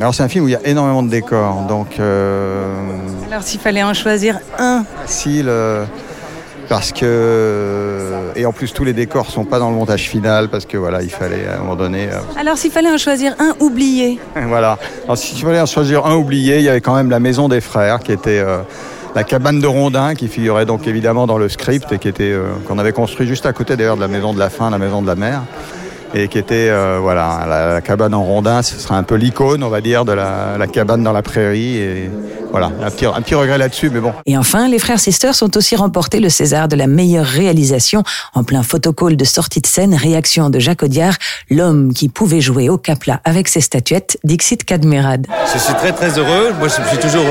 alors, 0.00 0.14
c'est 0.14 0.22
un 0.22 0.28
film 0.28 0.44
où 0.44 0.48
il 0.48 0.52
y 0.52 0.56
a 0.56 0.66
énormément 0.66 1.02
de 1.02 1.08
décors. 1.10 1.66
Donc, 1.68 1.98
euh, 1.98 2.64
Alors 3.30 3.42
s'il 3.42 3.60
fallait 3.60 3.82
en 3.82 3.94
choisir 3.94 4.38
un, 4.58 4.84
facile. 5.02 5.46
euh, 5.48 5.84
parce 6.68 6.92
que 6.92 8.08
et 8.34 8.46
en 8.46 8.52
plus 8.52 8.72
tous 8.72 8.84
les 8.84 8.92
décors 8.94 9.26
sont 9.30 9.44
pas 9.44 9.58
dans 9.58 9.68
le 9.68 9.76
montage 9.76 10.08
final 10.08 10.48
parce 10.48 10.64
que 10.64 10.78
voilà 10.78 11.02
il 11.02 11.10
fallait 11.10 11.46
à 11.46 11.56
un 11.56 11.58
moment 11.58 11.76
donné 11.76 12.08
euh, 12.10 12.18
alors 12.40 12.56
s'il 12.56 12.70
fallait 12.70 12.90
en 12.90 12.96
choisir 12.96 13.34
un 13.38 13.52
oublié, 13.60 14.18
Voilà. 14.48 14.78
Alors, 15.04 15.18
si 15.18 15.34
tu 15.34 15.44
voulais 15.44 15.60
en 15.60 15.66
choisir 15.66 16.06
un 16.06 16.14
oublié, 16.14 16.58
il 16.58 16.62
y 16.62 16.68
avait 16.68 16.80
quand 16.80 16.94
même 16.94 17.10
la 17.10 17.20
maison 17.20 17.48
des 17.48 17.60
frères, 17.60 18.00
qui 18.00 18.12
était 18.12 18.38
euh, 18.40 18.58
la 19.14 19.24
cabane 19.24 19.60
de 19.60 19.66
Rondin, 19.66 20.14
qui 20.14 20.28
figurait 20.28 20.64
donc 20.64 20.86
évidemment 20.86 21.26
dans 21.26 21.36
le 21.36 21.48
script 21.50 21.92
et 21.92 21.98
qui 21.98 22.08
était 22.08 22.32
euh, 22.32 22.44
qu'on 22.66 22.78
avait 22.78 22.92
construit 22.92 23.26
juste 23.26 23.44
à 23.44 23.52
côté 23.52 23.76
d'ailleurs 23.76 23.96
de 23.96 24.00
la 24.00 24.08
maison 24.08 24.32
de 24.32 24.38
la 24.38 24.48
fin, 24.48 24.70
la 24.70 24.78
maison 24.78 25.02
de 25.02 25.06
la 25.06 25.14
mer, 25.14 25.42
et 26.14 26.28
qui 26.28 26.38
était 26.38 26.68
euh, 26.68 26.98
voilà 27.00 27.44
la, 27.48 27.74
la 27.74 27.80
cabane 27.80 28.14
en 28.14 28.22
Rondin. 28.24 28.62
Ce 28.62 28.78
serait 28.78 28.94
un 28.94 29.02
peu 29.02 29.14
l'icône, 29.14 29.62
on 29.62 29.68
va 29.68 29.80
dire, 29.80 30.04
de 30.04 30.12
la, 30.12 30.56
la 30.58 30.66
cabane 30.66 31.02
dans 31.02 31.12
la 31.12 31.22
prairie. 31.22 31.78
Et 31.78 32.10
voilà, 32.50 32.70
un 32.82 32.90
petit, 32.90 33.06
un 33.06 33.20
petit 33.22 33.34
regret 33.34 33.56
là-dessus, 33.56 33.90
mais 33.90 34.00
bon. 34.00 34.12
Et 34.26 34.36
enfin, 34.36 34.68
les 34.68 34.78
frères 34.78 35.00
Sisters 35.00 35.34
ont 35.42 35.50
aussi 35.56 35.74
remporté 35.74 36.20
le 36.20 36.28
César 36.28 36.68
de 36.68 36.76
la 36.76 36.86
meilleure 36.86 37.26
réalisation 37.26 38.02
en 38.34 38.44
plein 38.44 38.62
photocall 38.62 39.16
de 39.16 39.24
sortie 39.24 39.60
de 39.60 39.66
scène, 39.66 39.94
réaction 39.94 40.50
de 40.50 40.58
Jacques 40.58 40.82
Audiard, 40.82 41.14
l'homme 41.50 41.94
qui 41.94 42.08
pouvait 42.08 42.40
jouer 42.40 42.68
au 42.68 42.76
capla 42.76 43.20
avec 43.24 43.48
ses 43.48 43.60
statuettes, 43.62 44.18
Dixit 44.24 44.64
Kadmerad. 44.64 45.26
Je 45.52 45.58
suis 45.58 45.74
très 45.74 45.92
très 45.92 46.18
heureux. 46.18 46.52
Moi, 46.58 46.68
je 46.68 46.88
suis 46.88 46.98
toujours 46.98 47.24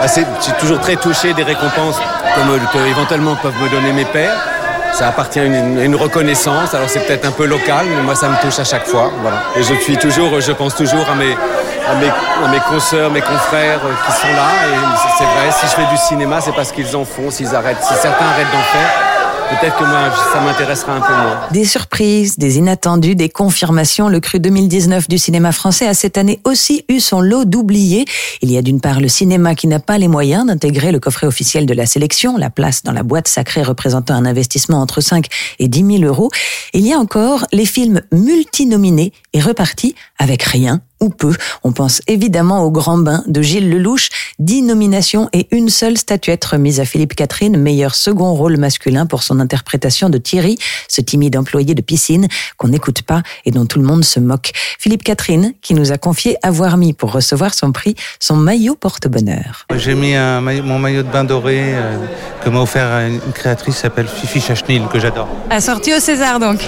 assez, 0.00 0.24
je 0.38 0.44
suis 0.44 0.52
toujours 0.60 0.80
très 0.80 0.96
touché 0.96 1.32
des 1.32 1.42
récompenses 1.44 1.96
comme 2.34 2.50
euh, 2.50 2.58
que 2.72 2.90
éventuellement 2.90 3.36
peuvent 3.36 3.60
me 3.62 3.70
donner 3.70 3.92
mes 3.92 4.04
pairs. 4.04 4.57
Ça 4.92 5.08
appartient 5.08 5.40
à 5.40 5.44
une, 5.44 5.94
reconnaissance. 5.94 6.74
Alors 6.74 6.88
c'est 6.88 7.06
peut-être 7.06 7.26
un 7.26 7.30
peu 7.30 7.46
local, 7.46 7.86
mais 7.88 8.02
moi 8.02 8.14
ça 8.14 8.28
me 8.28 8.40
touche 8.40 8.58
à 8.58 8.64
chaque 8.64 8.86
fois. 8.86 9.10
Voilà. 9.22 9.42
Et 9.56 9.62
je 9.62 9.74
suis 9.74 9.96
toujours, 9.96 10.40
je 10.40 10.52
pense 10.52 10.74
toujours 10.74 11.08
à 11.10 11.14
mes, 11.14 11.32
à 11.32 11.94
mes, 11.96 12.08
à 12.08 12.48
mes 12.50 12.60
consoeurs, 12.60 13.10
mes 13.10 13.20
confrères 13.20 13.80
qui 14.06 14.12
sont 14.12 14.32
là. 14.32 14.50
Et 14.66 15.08
c'est 15.18 15.24
vrai, 15.24 15.50
si 15.50 15.66
je 15.66 15.72
fais 15.72 15.90
du 15.90 15.96
cinéma, 15.96 16.40
c'est 16.40 16.54
parce 16.54 16.72
qu'ils 16.72 16.94
en 16.96 17.04
font. 17.04 17.30
S'ils 17.30 17.54
arrêtent, 17.54 17.82
si 17.82 17.94
certains 17.94 18.26
arrêtent 18.26 18.52
d'en 18.52 18.62
faire, 18.62 19.07
peut-être 19.48 19.76
que 19.78 19.84
moi, 19.84 20.10
ça 20.32 20.40
m'intéressera 20.40 20.96
un 20.96 21.00
peu 21.00 21.12
moins. 21.12 21.48
Des 21.50 21.64
surprises, 21.64 22.38
des 22.38 22.58
inattendus, 22.58 23.14
des 23.14 23.28
confirmations. 23.28 24.08
Le 24.08 24.20
cru 24.20 24.40
2019 24.40 25.08
du 25.08 25.18
cinéma 25.18 25.52
français 25.52 25.86
a 25.86 25.94
cette 25.94 26.18
année 26.18 26.40
aussi 26.44 26.84
eu 26.88 27.00
son 27.00 27.20
lot 27.20 27.44
d'oubliés. 27.44 28.04
Il 28.42 28.50
y 28.50 28.58
a 28.58 28.62
d'une 28.62 28.80
part 28.80 29.00
le 29.00 29.08
cinéma 29.08 29.54
qui 29.54 29.66
n'a 29.66 29.80
pas 29.80 29.98
les 29.98 30.08
moyens 30.08 30.46
d'intégrer 30.46 30.92
le 30.92 31.00
coffret 31.00 31.26
officiel 31.26 31.66
de 31.66 31.74
la 31.74 31.86
sélection, 31.86 32.36
la 32.36 32.50
place 32.50 32.82
dans 32.82 32.92
la 32.92 33.02
boîte 33.02 33.28
sacrée 33.28 33.62
représentant 33.62 34.14
un 34.14 34.24
investissement 34.24 34.80
entre 34.80 35.00
5 35.00 35.26
et 35.58 35.68
10 35.68 35.98
000 35.98 36.04
euros. 36.04 36.30
Il 36.74 36.86
y 36.86 36.92
a 36.92 36.98
encore 36.98 37.46
les 37.52 37.66
films 37.66 38.02
multinominés 38.12 39.12
et 39.32 39.40
repartis 39.40 39.94
avec 40.18 40.42
rien 40.42 40.80
ou 41.00 41.08
peu. 41.10 41.32
On 41.64 41.72
pense 41.72 42.00
évidemment 42.06 42.62
au 42.64 42.70
Grand 42.70 42.98
Bain 42.98 43.22
de 43.26 43.42
Gilles 43.42 43.70
Lelouch, 43.70 44.08
dix 44.38 44.62
nominations 44.62 45.28
et 45.32 45.48
une 45.50 45.68
seule 45.68 45.96
statuette 45.98 46.44
remise 46.44 46.80
à 46.80 46.84
Philippe 46.84 47.14
Catherine, 47.14 47.56
meilleur 47.56 47.94
second 47.94 48.32
rôle 48.34 48.56
masculin 48.56 49.06
pour 49.06 49.22
son 49.22 49.40
interprétation 49.40 50.08
de 50.10 50.18
Thierry, 50.18 50.58
ce 50.88 51.00
timide 51.00 51.36
employé 51.36 51.74
de 51.74 51.82
piscine 51.82 52.28
qu'on 52.56 52.68
n'écoute 52.68 53.02
pas 53.02 53.22
et 53.44 53.50
dont 53.50 53.66
tout 53.66 53.78
le 53.78 53.84
monde 53.84 54.04
se 54.04 54.20
moque. 54.20 54.52
Philippe 54.78 55.04
Catherine, 55.04 55.52
qui 55.62 55.74
nous 55.74 55.92
a 55.92 55.98
confié 55.98 56.36
avoir 56.42 56.76
mis 56.76 56.92
pour 56.92 57.12
recevoir 57.12 57.54
son 57.54 57.72
prix 57.72 57.94
son 58.20 58.36
maillot 58.36 58.74
porte-bonheur. 58.74 59.66
J'ai 59.76 59.94
mis 59.94 60.14
un 60.14 60.40
maillot- 60.40 60.62
mon 60.62 60.78
maillot 60.78 61.02
de 61.02 61.08
bain 61.08 61.24
doré 61.24 61.74
euh, 61.74 61.96
que 62.44 62.48
m'a 62.50 62.60
offert 62.60 62.86
une 63.06 63.20
créatrice 63.32 63.74
qui 63.76 63.80
s'appelle 63.80 64.06
Fifi 64.08 64.40
Chachnil, 64.40 64.82
que 64.92 64.98
j'adore. 64.98 65.28
Assorti 65.50 65.94
au 65.94 66.00
César 66.00 66.38
donc. 66.40 66.60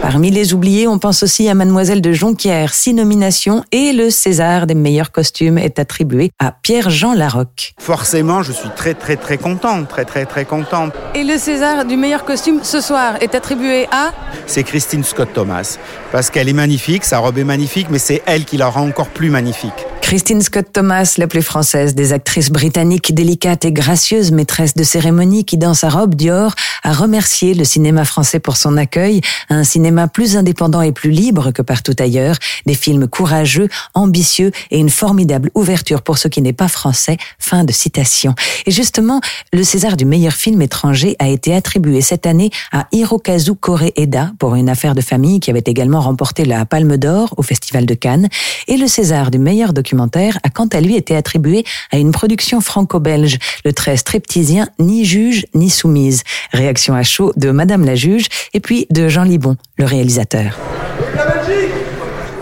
Parmi 0.00 0.30
les 0.30 0.54
oubliés, 0.54 0.86
on 0.86 0.98
pense 0.98 1.22
aussi 1.22 1.48
à 1.48 1.54
Mademoiselle 1.54 2.00
de 2.00 2.12
Jonquière, 2.12 2.72
six 2.72 2.94
nominations 2.94 3.64
et 3.72 3.92
le 3.92 4.10
César 4.10 4.66
des 4.66 4.74
meilleurs 4.74 5.10
costumes 5.10 5.58
est 5.58 5.78
attribué 5.78 6.30
à 6.38 6.52
Pierre-Jean 6.52 7.14
Larocque. 7.14 7.74
Forcément, 7.78 8.42
je 8.42 8.52
suis 8.52 8.70
très 8.76 8.94
très 8.94 9.16
très 9.16 9.38
content, 9.38 9.84
très 9.84 10.04
très 10.04 10.24
très 10.24 10.44
content. 10.44 10.90
Et 11.14 11.24
le 11.24 11.36
César 11.36 11.84
du 11.84 11.96
meilleur 11.96 12.24
costume 12.24 12.60
ce 12.62 12.80
soir 12.80 13.14
est 13.20 13.34
attribué 13.34 13.86
à? 13.90 14.12
C'est 14.46 14.62
Christine 14.62 15.02
Scott 15.02 15.30
Thomas 15.34 15.78
parce 16.12 16.30
qu'elle 16.30 16.48
est 16.48 16.54
magnifique, 16.54 17.04
sa 17.04 17.18
robe 17.18 17.36
est 17.36 17.44
magnifique, 17.44 17.88
mais 17.90 17.98
c'est 17.98 18.22
elle 18.24 18.44
qui 18.44 18.56
la 18.56 18.68
rend 18.68 18.86
encore 18.88 19.08
plus 19.08 19.30
magnifique. 19.30 19.86
Christine 20.00 20.40
Scott 20.40 20.68
Thomas, 20.72 21.16
la 21.18 21.26
plus 21.26 21.42
française 21.42 21.94
des 21.94 22.14
actrices 22.14 22.50
britanniques, 22.50 23.14
délicate 23.14 23.66
et 23.66 23.72
gracieuse 23.72 24.32
maîtresse 24.32 24.72
de 24.72 24.82
cérémonie 24.82 25.44
qui, 25.44 25.58
dans 25.58 25.74
sa 25.74 25.90
robe 25.90 26.14
Dior, 26.14 26.54
a 26.82 26.94
remercié 26.94 27.52
le 27.52 27.64
cinéma 27.64 28.06
français 28.06 28.40
pour 28.40 28.56
son 28.56 28.78
accueil, 28.78 29.20
un 29.50 29.64
cinéma 29.64 29.87
plus 30.12 30.36
indépendant 30.36 30.82
et 30.82 30.92
plus 30.92 31.10
libre 31.10 31.50
que 31.50 31.62
partout 31.62 31.94
ailleurs, 31.98 32.36
des 32.66 32.74
films 32.74 33.08
courageux, 33.08 33.68
ambitieux 33.94 34.52
et 34.70 34.78
une 34.78 34.90
formidable 34.90 35.50
ouverture 35.54 36.02
pour 36.02 36.18
ce 36.18 36.28
qui 36.28 36.42
n'est 36.42 36.52
pas 36.52 36.68
français. 36.68 37.16
Fin 37.38 37.64
de 37.64 37.72
citation. 37.72 38.34
Et 38.66 38.70
justement, 38.70 39.20
le 39.52 39.64
César 39.64 39.96
du 39.96 40.04
meilleur 40.04 40.32
film 40.32 40.60
étranger 40.62 41.16
a 41.18 41.28
été 41.28 41.54
attribué 41.54 42.00
cette 42.00 42.26
année 42.26 42.50
à 42.72 42.86
Hirokazu 42.92 43.54
Koreeda 43.54 44.32
pour 44.38 44.54
une 44.54 44.68
affaire 44.68 44.94
de 44.94 45.00
famille 45.00 45.40
qui 45.40 45.50
avait 45.50 45.64
également 45.66 46.00
remporté 46.00 46.44
la 46.44 46.64
Palme 46.64 46.96
d'Or 46.96 47.34
au 47.36 47.42
Festival 47.42 47.86
de 47.86 47.94
Cannes. 47.94 48.28
Et 48.66 48.76
le 48.76 48.86
César 48.86 49.30
du 49.30 49.38
meilleur 49.38 49.72
documentaire 49.72 50.38
a 50.42 50.50
quant 50.50 50.68
à 50.68 50.80
lui 50.80 50.96
été 50.96 51.16
attribué 51.16 51.64
à 51.90 51.98
une 51.98 52.12
production 52.12 52.60
franco-belge, 52.60 53.38
le 53.64 53.72
très 53.72 53.96
stripteasien 53.96 54.68
Ni 54.78 55.04
juge 55.04 55.46
ni 55.54 55.70
soumise. 55.70 56.22
Réaction 56.52 56.94
à 56.94 57.02
chaud 57.02 57.32
de 57.36 57.50
Madame 57.50 57.84
la 57.84 57.94
juge 57.94 58.26
et 58.54 58.60
puis 58.60 58.86
de 58.90 59.08
Jean 59.08 59.24
Libon, 59.24 59.56
le 59.78 59.84
réalisateur. 59.84 60.58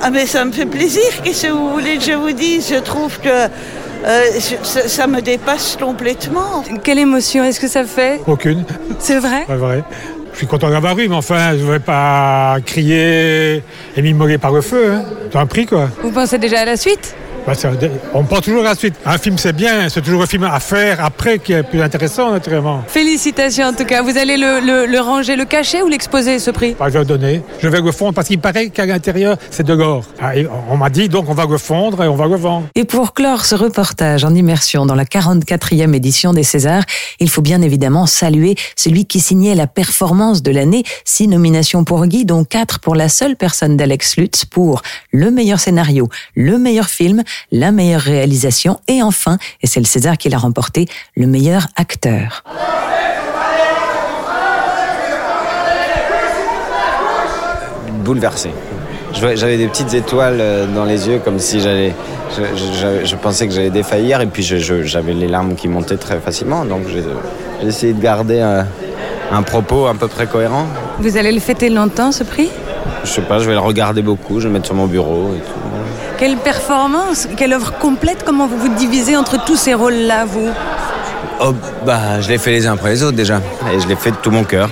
Ah 0.03 0.11
mais 0.11 0.27
ça 0.27 0.45
me 0.45 0.53
fait 0.53 0.67
plaisir, 0.67 1.03
qu'est-ce 1.25 1.47
que 1.47 1.53
vous 1.53 1.71
voulez 1.71 1.97
que 1.99 2.05
je 2.05 2.13
vous 2.13 2.33
dise? 2.33 2.69
Je 2.71 2.79
trouve 2.81 3.19
que 3.21 3.29
euh, 3.29 4.21
je- 4.35 4.65
ça, 4.67 4.89
ça 4.89 5.07
me 5.07 5.21
dépasse 5.21 5.77
complètement. 5.81 6.63
Quelle 6.85 6.99
émotion 6.99 7.43
est-ce 7.45 7.59
que 7.61 7.69
ça 7.69 7.85
fait? 7.85 8.21
Aucune. 8.27 8.65
C'est 8.99 9.19
vrai? 9.19 9.45
Pas 9.47 9.57
vrai. 9.57 9.83
Je 10.33 10.39
suis 10.39 10.47
content 10.47 10.69
d'avoir 10.69 10.99
eu, 10.99 11.09
mais 11.09 11.15
enfin, 11.17 11.53
je 11.59 11.65
ne 11.65 11.71
vais 11.73 11.79
pas 11.79 12.57
crier 12.65 13.63
et 13.97 14.03
m'immoler 14.03 14.37
par 14.39 14.53
le 14.53 14.61
feu. 14.61 14.93
Hein. 14.93 15.03
C'est 15.33 15.39
un 15.39 15.47
prix, 15.47 15.65
quoi. 15.65 15.89
Vous 16.03 16.11
pensez 16.11 16.37
déjà 16.39 16.61
à 16.61 16.65
la 16.67 16.77
suite? 16.77 17.15
On 18.15 18.25
pense 18.25 18.41
toujours 18.43 18.61
à 18.63 18.71
la 18.71 18.75
suite. 18.75 18.95
Un 19.05 19.19
film, 19.19 19.39
c'est 19.39 19.53
bien, 19.55 19.89
c'est 19.89 20.03
toujours 20.03 20.23
un 20.23 20.27
film 20.27 20.45
à 20.45 20.59
faire 20.61 21.05
après 21.05 21.39
qui 21.39 21.53
est 21.53 21.63
plus 21.63 21.81
intéressant, 21.81 22.33
naturellement. 22.33 22.83
Félicitations 22.89 23.67
en 23.67 23.73
tout 23.73 23.85
cas. 23.85 24.03
Vous 24.03 24.19
allez 24.19 24.37
le, 24.37 24.61
le- 24.61 24.87
le 24.87 25.01
ranger, 25.01 25.37
le 25.37 25.45
cacher 25.45 25.83
ou 25.83 25.89
l'exposer 25.89 26.39
ce 26.39 26.51
prix? 26.51 26.75
Bah, 26.79 26.87
je 26.89 26.95
vais 26.95 26.99
le 27.01 27.05
donner. 27.05 27.43
Je 27.61 27.69
vais 27.69 27.81
le 27.81 27.93
fondre 27.93 28.15
parce 28.15 28.29
qu'il 28.29 28.39
paraît 28.41 28.69
qu'à 28.71 28.87
l'intérieur, 28.87 29.37
c'est 29.51 29.65
de 29.65 29.73
l'or. 29.75 30.05
Ah, 30.21 30.33
on 30.71 30.77
m'a 30.77 30.91
dit, 30.91 31.09
donc 31.09 31.29
on 31.29 31.35
va 31.35 31.47
le 31.47 31.59
fondre 31.59 32.03
et 32.03 32.09
on 32.09 32.17
va 32.17 32.27
le 32.27 32.37
vendre. 32.37 32.67
Et 32.75 32.85
pour 32.85 33.15
clore 33.15 33.45
ce 33.45 33.55
reportage 33.55 34.25
en 34.25 34.35
immersion 34.35 34.87
dans 34.87 34.95
la 34.95 35.05
44e 35.05 35.95
édition 35.95 36.33
des 36.33 36.43
Césars, 36.43 36.85
il 37.21 37.31
faut 37.31 37.43
bien 37.43 37.63
évidemment 37.63 38.07
saluer 38.07 38.57
celui 38.77 39.05
qui 39.07 39.21
signait 39.21 39.55
la 39.55 39.67
performance 39.67 40.43
de 40.43 40.51
l'année. 40.51 40.83
Six 41.05 41.29
nominations 41.29 41.85
pour 41.85 42.05
Guy, 42.07 42.25
dont 42.25 42.45
quatre 42.45 42.81
pour 42.81 42.95
la 42.97 43.09
seule 43.09 43.37
personne 43.37 43.77
d'Alex 43.77 44.17
Lutz 44.17 44.45
pour 44.45 44.83
le 45.13 45.31
meilleur 45.31 45.61
scénario, 45.61 46.09
le 46.35 46.59
meilleur 46.59 46.89
film, 46.89 47.23
la 47.53 47.73
meilleure 47.73 48.01
réalisation 48.01 48.79
et 48.89 49.03
enfin, 49.03 49.39
et 49.63 49.67
c'est 49.67 49.81
le 49.81 49.87
César 49.87 50.17
qui 50.19 50.29
l'a 50.29 50.39
remporté, 50.39 50.87
le 51.17 51.27
meilleur 51.27 51.67
acteur. 51.77 52.43
bouleversé. 58.05 58.51
J'avais 59.15 59.57
des 59.57 59.67
petites 59.67 59.95
étoiles 59.95 60.39
euh, 60.41 60.67
dans 60.67 60.85
les 60.85 61.09
yeux, 61.09 61.21
comme 61.25 61.39
si 61.39 61.61
j'allais. 61.61 61.95
Je, 62.37 62.43
je- 62.43 62.73
je- 63.01 63.07
je 63.07 63.17
pensais 63.17 63.47
que 63.49 63.55
j'allais 63.55 63.71
défaillir, 63.71 64.21
et 64.21 64.27
puis 64.27 64.43
j'avais 64.43 65.15
les 65.15 65.27
larmes 65.29 65.55
qui 65.55 65.69
montaient 65.69 65.97
très 65.97 66.19
facilement. 66.21 66.65
Donc 66.65 66.83
j'ai 66.89 67.03
essayé 67.67 67.93
de 67.95 68.03
garder 68.03 68.41
un 69.33 69.43
propos 69.43 69.87
à 69.87 69.95
peu 69.95 70.09
près 70.09 70.27
cohérent. 70.27 70.67
Vous 70.99 71.17
allez 71.17 71.33
le 71.33 71.41
fêter 71.41 71.71
longtemps 71.71 72.13
ce 72.13 72.25
prix? 72.25 72.51
Je 73.05 73.09
sais 73.11 73.23
pas, 73.23 73.39
je 73.39 73.47
vais 73.47 73.53
le 73.55 73.61
regarder 73.61 74.03
beaucoup, 74.03 74.35
je 74.41 74.45
vais 74.45 74.49
le 74.49 74.55
mettre 74.55 74.67
sur 74.67 74.75
mon 74.75 74.87
bureau 74.87 75.33
et 75.35 75.39
tout. 75.39 75.76
Quelle 76.19 76.37
performance, 76.37 77.29
quelle 77.37 77.53
œuvre 77.53 77.75
complète, 77.79 78.25
comment 78.25 78.47
vous 78.47 78.57
vous 78.57 78.75
divisez 78.75 79.17
entre 79.17 79.45
tous 79.45 79.57
ces 79.57 79.75
rôles-là, 79.75 80.25
vous 80.25 80.49
Oh, 81.41 81.53
bah, 81.85 82.21
je 82.21 82.29
l'ai 82.31 82.39
fait 82.39 82.51
les 82.53 82.67
uns 82.67 82.73
après 82.73 82.91
les 82.91 83.03
autres 83.03 83.17
déjà. 83.17 83.41
Et 83.73 83.79
je 83.79 83.87
l'ai 83.87 83.97
fait 83.97 84.13
de 84.13 84.17
tout 84.17 84.31
mon 84.31 84.45
cœur. 84.45 84.71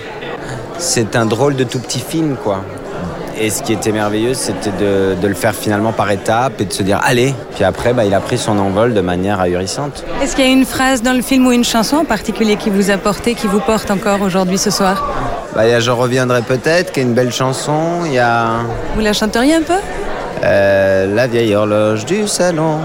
C'est 0.79 1.15
un 1.17 1.27
drôle 1.27 1.55
de 1.57 1.65
tout 1.65 1.79
petit 1.79 2.01
film, 2.01 2.37
quoi. 2.43 2.65
Et 3.39 3.51
ce 3.51 3.63
qui 3.63 3.73
était 3.75 3.93
merveilleux, 3.93 4.33
c'était 4.33 4.71
de, 4.71 5.17
de 5.21 5.27
le 5.29 5.35
faire 5.35 5.55
finalement 5.55 5.93
par 5.93 6.11
étapes 6.11 6.61
et 6.61 6.65
de 6.65 6.73
se 6.73 6.83
dire 6.83 7.01
allez. 7.05 7.35
Puis 7.55 7.65
après, 7.65 7.93
bah, 7.93 8.05
il 8.07 8.15
a 8.15 8.21
pris 8.21 8.39
son 8.39 8.59
envol 8.59 8.95
de 8.95 9.01
manière 9.03 9.41
ahurissante. 9.41 10.03
Est-ce 10.23 10.37
qu'il 10.37 10.47
y 10.47 10.49
a 10.49 10.53
une 10.53 10.65
phrase 10.65 11.03
dans 11.03 11.13
le 11.13 11.21
film 11.23 11.47
ou 11.47 11.53
une 11.53 11.65
chanson 11.65 11.97
en 11.97 12.05
particulier 12.05 12.57
qui 12.57 12.71
vous 12.71 12.91
a 12.91 12.97
porté, 12.97 13.35
qui 13.35 13.49
vous 13.49 13.61
porte 13.61 13.91
encore 13.91 14.23
aujourd'hui 14.23 14.57
ce 14.57 14.71
soir? 14.71 15.07
Bah, 15.55 15.67
il 15.67 15.71
y 15.71 15.75
a 15.75 15.81
Je 15.81 15.91
reviendrai 15.91 16.41
peut-être, 16.43 16.93
qui 16.93 17.01
est 17.01 17.03
une 17.03 17.13
belle 17.15 17.33
chanson. 17.33 18.05
Il 18.07 18.13
y 18.13 18.19
a 18.19 18.47
Vous 18.95 19.01
la 19.03 19.13
chanteriez 19.13 19.57
un 19.57 19.63
peu? 19.63 19.75
Euh, 20.45 21.15
La 21.15 21.27
vieille 21.27 21.55
horloge 21.55 22.05
du 22.05 22.29
salon, 22.29 22.79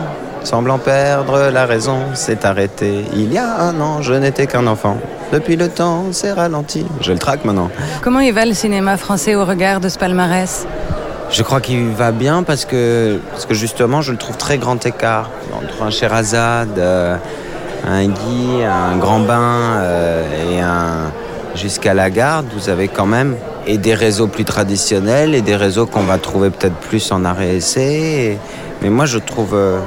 semblant 0.44 0.78
perdre 0.78 1.50
la 1.52 1.66
raison, 1.66 2.00
s'est 2.14 2.46
arrêtée. 2.46 3.06
Il 3.14 3.32
y 3.34 3.38
a 3.38 3.62
un 3.62 3.80
an, 3.82 4.02
je 4.02 4.14
n'étais 4.14 4.48
qu'un 4.48 4.66
enfant. 4.68 4.98
Depuis 5.32 5.56
le 5.56 5.70
temps, 5.70 6.06
c'est 6.12 6.32
ralenti. 6.32 6.86
Je 7.02 7.12
le 7.12 7.20
traque 7.20 7.46
maintenant. 7.46 7.70
Comment 8.02 8.20
il 8.20 8.34
va 8.34 8.46
le 8.46 8.54
cinéma 8.54 8.98
français 8.98 9.36
au 9.36 9.46
regard 9.46 9.80
de 9.80 9.90
ce 9.90 10.00
palmarès? 10.00 10.66
Je 11.32 11.44
crois 11.44 11.62
qu'il 11.62 11.90
va 11.90 12.12
bien 12.12 12.42
parce 12.42 12.66
que, 12.66 13.20
parce 13.32 13.46
que 13.46 13.54
justement, 13.54 14.02
je 14.02 14.12
le 14.12 14.18
trouve 14.18 14.38
très 14.38 14.58
grand 14.58 14.84
écart. 14.84 15.30
Entre 15.54 15.84
un 15.84 15.92
Sherazade, 15.92 16.80
euh, 16.80 17.16
un 17.88 18.08
Guy, 18.08 18.64
un 18.64 18.98
Grand 18.98 19.20
Bain 19.20 19.78
euh, 19.78 20.24
et 20.52 20.60
un 20.60 21.12
jusqu'à 21.56 21.94
la 21.94 22.10
garde, 22.10 22.48
vous 22.56 22.70
avez 22.70 22.88
quand 22.88 23.06
même 23.06 23.36
et 23.68 23.78
des 23.78 23.94
réseaux 23.94 24.28
plus 24.28 24.46
traditionnels 24.46 25.36
et 25.36 25.42
des 25.42 25.56
réseaux 25.56 25.86
qu'on 25.86 26.02
va 26.04 26.18
trouver 26.18 26.50
peut-être 26.50 26.76
plus 26.76 27.12
en 27.12 27.24
arrêt 27.26 27.56
essai. 27.56 27.84
Et- 28.34 28.38
mais 28.82 28.90
moi, 28.90 29.06
je 29.06 29.18
trouve, 29.20 29.54
euh, 29.54 29.80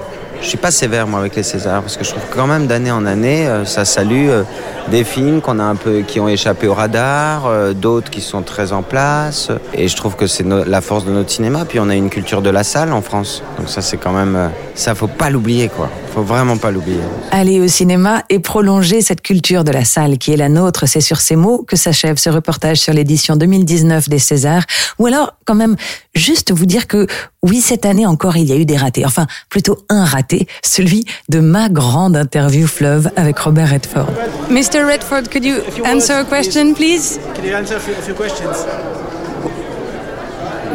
je 0.42 0.48
suis 0.48 0.58
pas 0.58 0.70
sévère 0.70 1.06
moi 1.06 1.20
avec 1.20 1.36
les 1.36 1.42
Césars 1.42 1.82
parce 1.82 1.96
que 1.96 2.04
je 2.04 2.10
trouve 2.10 2.24
quand 2.34 2.46
même 2.46 2.66
d'année 2.66 2.90
en 2.90 3.06
année, 3.06 3.46
euh, 3.46 3.64
ça 3.64 3.84
salue 3.84 4.28
euh, 4.28 4.42
des 4.90 5.04
films 5.04 5.40
qu'on 5.40 5.58
a 5.60 5.62
un 5.62 5.76
peu, 5.76 6.00
qui 6.00 6.18
ont 6.18 6.28
échappé 6.28 6.66
au 6.66 6.74
radar, 6.74 7.46
euh, 7.46 7.72
d'autres 7.72 8.10
qui 8.10 8.20
sont 8.20 8.42
très 8.42 8.72
en 8.72 8.82
place. 8.82 9.50
Et 9.72 9.86
je 9.86 9.96
trouve 9.96 10.16
que 10.16 10.26
c'est 10.26 10.44
la 10.44 10.80
force 10.80 11.04
de 11.04 11.12
notre 11.12 11.30
cinéma. 11.30 11.64
Puis 11.64 11.78
on 11.78 11.88
a 11.88 11.94
une 11.94 12.10
culture 12.10 12.42
de 12.42 12.50
la 12.50 12.64
salle 12.64 12.92
en 12.92 13.02
France, 13.02 13.42
donc 13.58 13.68
ça 13.68 13.80
c'est 13.80 13.96
quand 13.96 14.12
même, 14.12 14.50
ça 14.74 14.94
faut 14.94 15.06
pas 15.06 15.30
l'oublier 15.30 15.68
quoi. 15.68 15.88
Faut 16.12 16.22
vraiment 16.22 16.58
pas 16.58 16.70
l'oublier. 16.70 17.00
Aller 17.30 17.58
au 17.58 17.68
cinéma 17.68 18.22
et 18.28 18.38
prolonger 18.38 19.00
cette 19.00 19.22
culture 19.22 19.64
de 19.64 19.70
la 19.70 19.86
salle 19.86 20.18
qui 20.18 20.32
est 20.32 20.36
la 20.36 20.50
nôtre, 20.50 20.86
c'est 20.86 21.00
sur 21.00 21.20
ces 21.20 21.36
mots 21.36 21.64
que 21.66 21.74
s'achève 21.74 22.18
ce 22.18 22.28
reportage 22.28 22.78
sur 22.78 22.92
l'édition 22.92 23.36
2019 23.36 24.10
des 24.10 24.18
Césars. 24.18 24.64
Ou 24.98 25.06
alors, 25.06 25.32
quand 25.46 25.54
même, 25.54 25.74
juste 26.14 26.52
vous 26.52 26.66
dire 26.66 26.86
que 26.86 27.06
oui, 27.42 27.60
cette 27.60 27.86
année 27.86 28.06
encore, 28.06 28.36
il 28.36 28.46
y 28.46 28.52
a 28.52 28.56
eu 28.56 28.64
des 28.66 28.76
ratés. 28.76 29.06
Enfin, 29.06 29.26
plutôt 29.48 29.78
un 29.88 30.04
raté, 30.04 30.31
celui 30.64 31.04
de 31.28 31.40
ma 31.40 31.68
grande 31.68 32.16
interview 32.16 32.66
fleuve 32.66 33.10
avec 33.16 33.38
Robert 33.38 33.70
Redford. 33.70 34.08
Mr. 34.50 34.84
Redford, 34.84 35.28
could 35.30 35.44
you 35.44 35.56
answer 35.84 36.14
a 36.14 36.24
question, 36.24 36.74
please? 36.74 37.18
Can 37.34 37.44
you 37.44 37.54
answer 37.54 37.76
a 37.76 37.80
few 37.80 38.14
questions? 38.14 38.66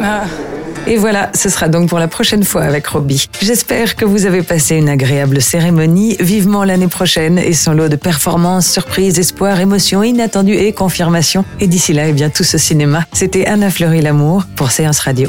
Ah. 0.02 0.24
Et 0.86 0.96
voilà, 0.96 1.30
ce 1.34 1.50
sera 1.50 1.68
donc 1.68 1.90
pour 1.90 1.98
la 1.98 2.08
prochaine 2.08 2.44
fois 2.44 2.62
avec 2.62 2.86
Robbie. 2.86 3.28
J'espère 3.42 3.94
que 3.94 4.06
vous 4.06 4.24
avez 4.24 4.42
passé 4.42 4.76
une 4.76 4.88
agréable 4.88 5.42
cérémonie, 5.42 6.16
vivement 6.18 6.64
l'année 6.64 6.88
prochaine 6.88 7.38
et 7.38 7.52
son 7.52 7.72
lot 7.72 7.88
de 7.88 7.96
performances, 7.96 8.66
surprises, 8.66 9.18
espoirs, 9.18 9.60
émotions 9.60 10.02
inattendues 10.02 10.56
et 10.56 10.72
confirmations. 10.72 11.44
Et 11.60 11.66
d'ici 11.66 11.92
là, 11.92 12.08
eh 12.08 12.12
bien, 12.12 12.30
tout 12.30 12.44
ce 12.44 12.56
cinéma. 12.56 13.04
C'était 13.12 13.44
Anna 13.44 13.70
Fleury 13.70 14.00
Lamour 14.00 14.44
pour 14.56 14.70
Séance 14.70 15.00
Radio. 15.00 15.28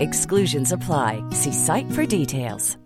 Exclusions 0.00 0.72
apply. 0.72 1.22
See 1.30 1.52
site 1.52 1.90
for 1.92 2.04
details. 2.06 2.79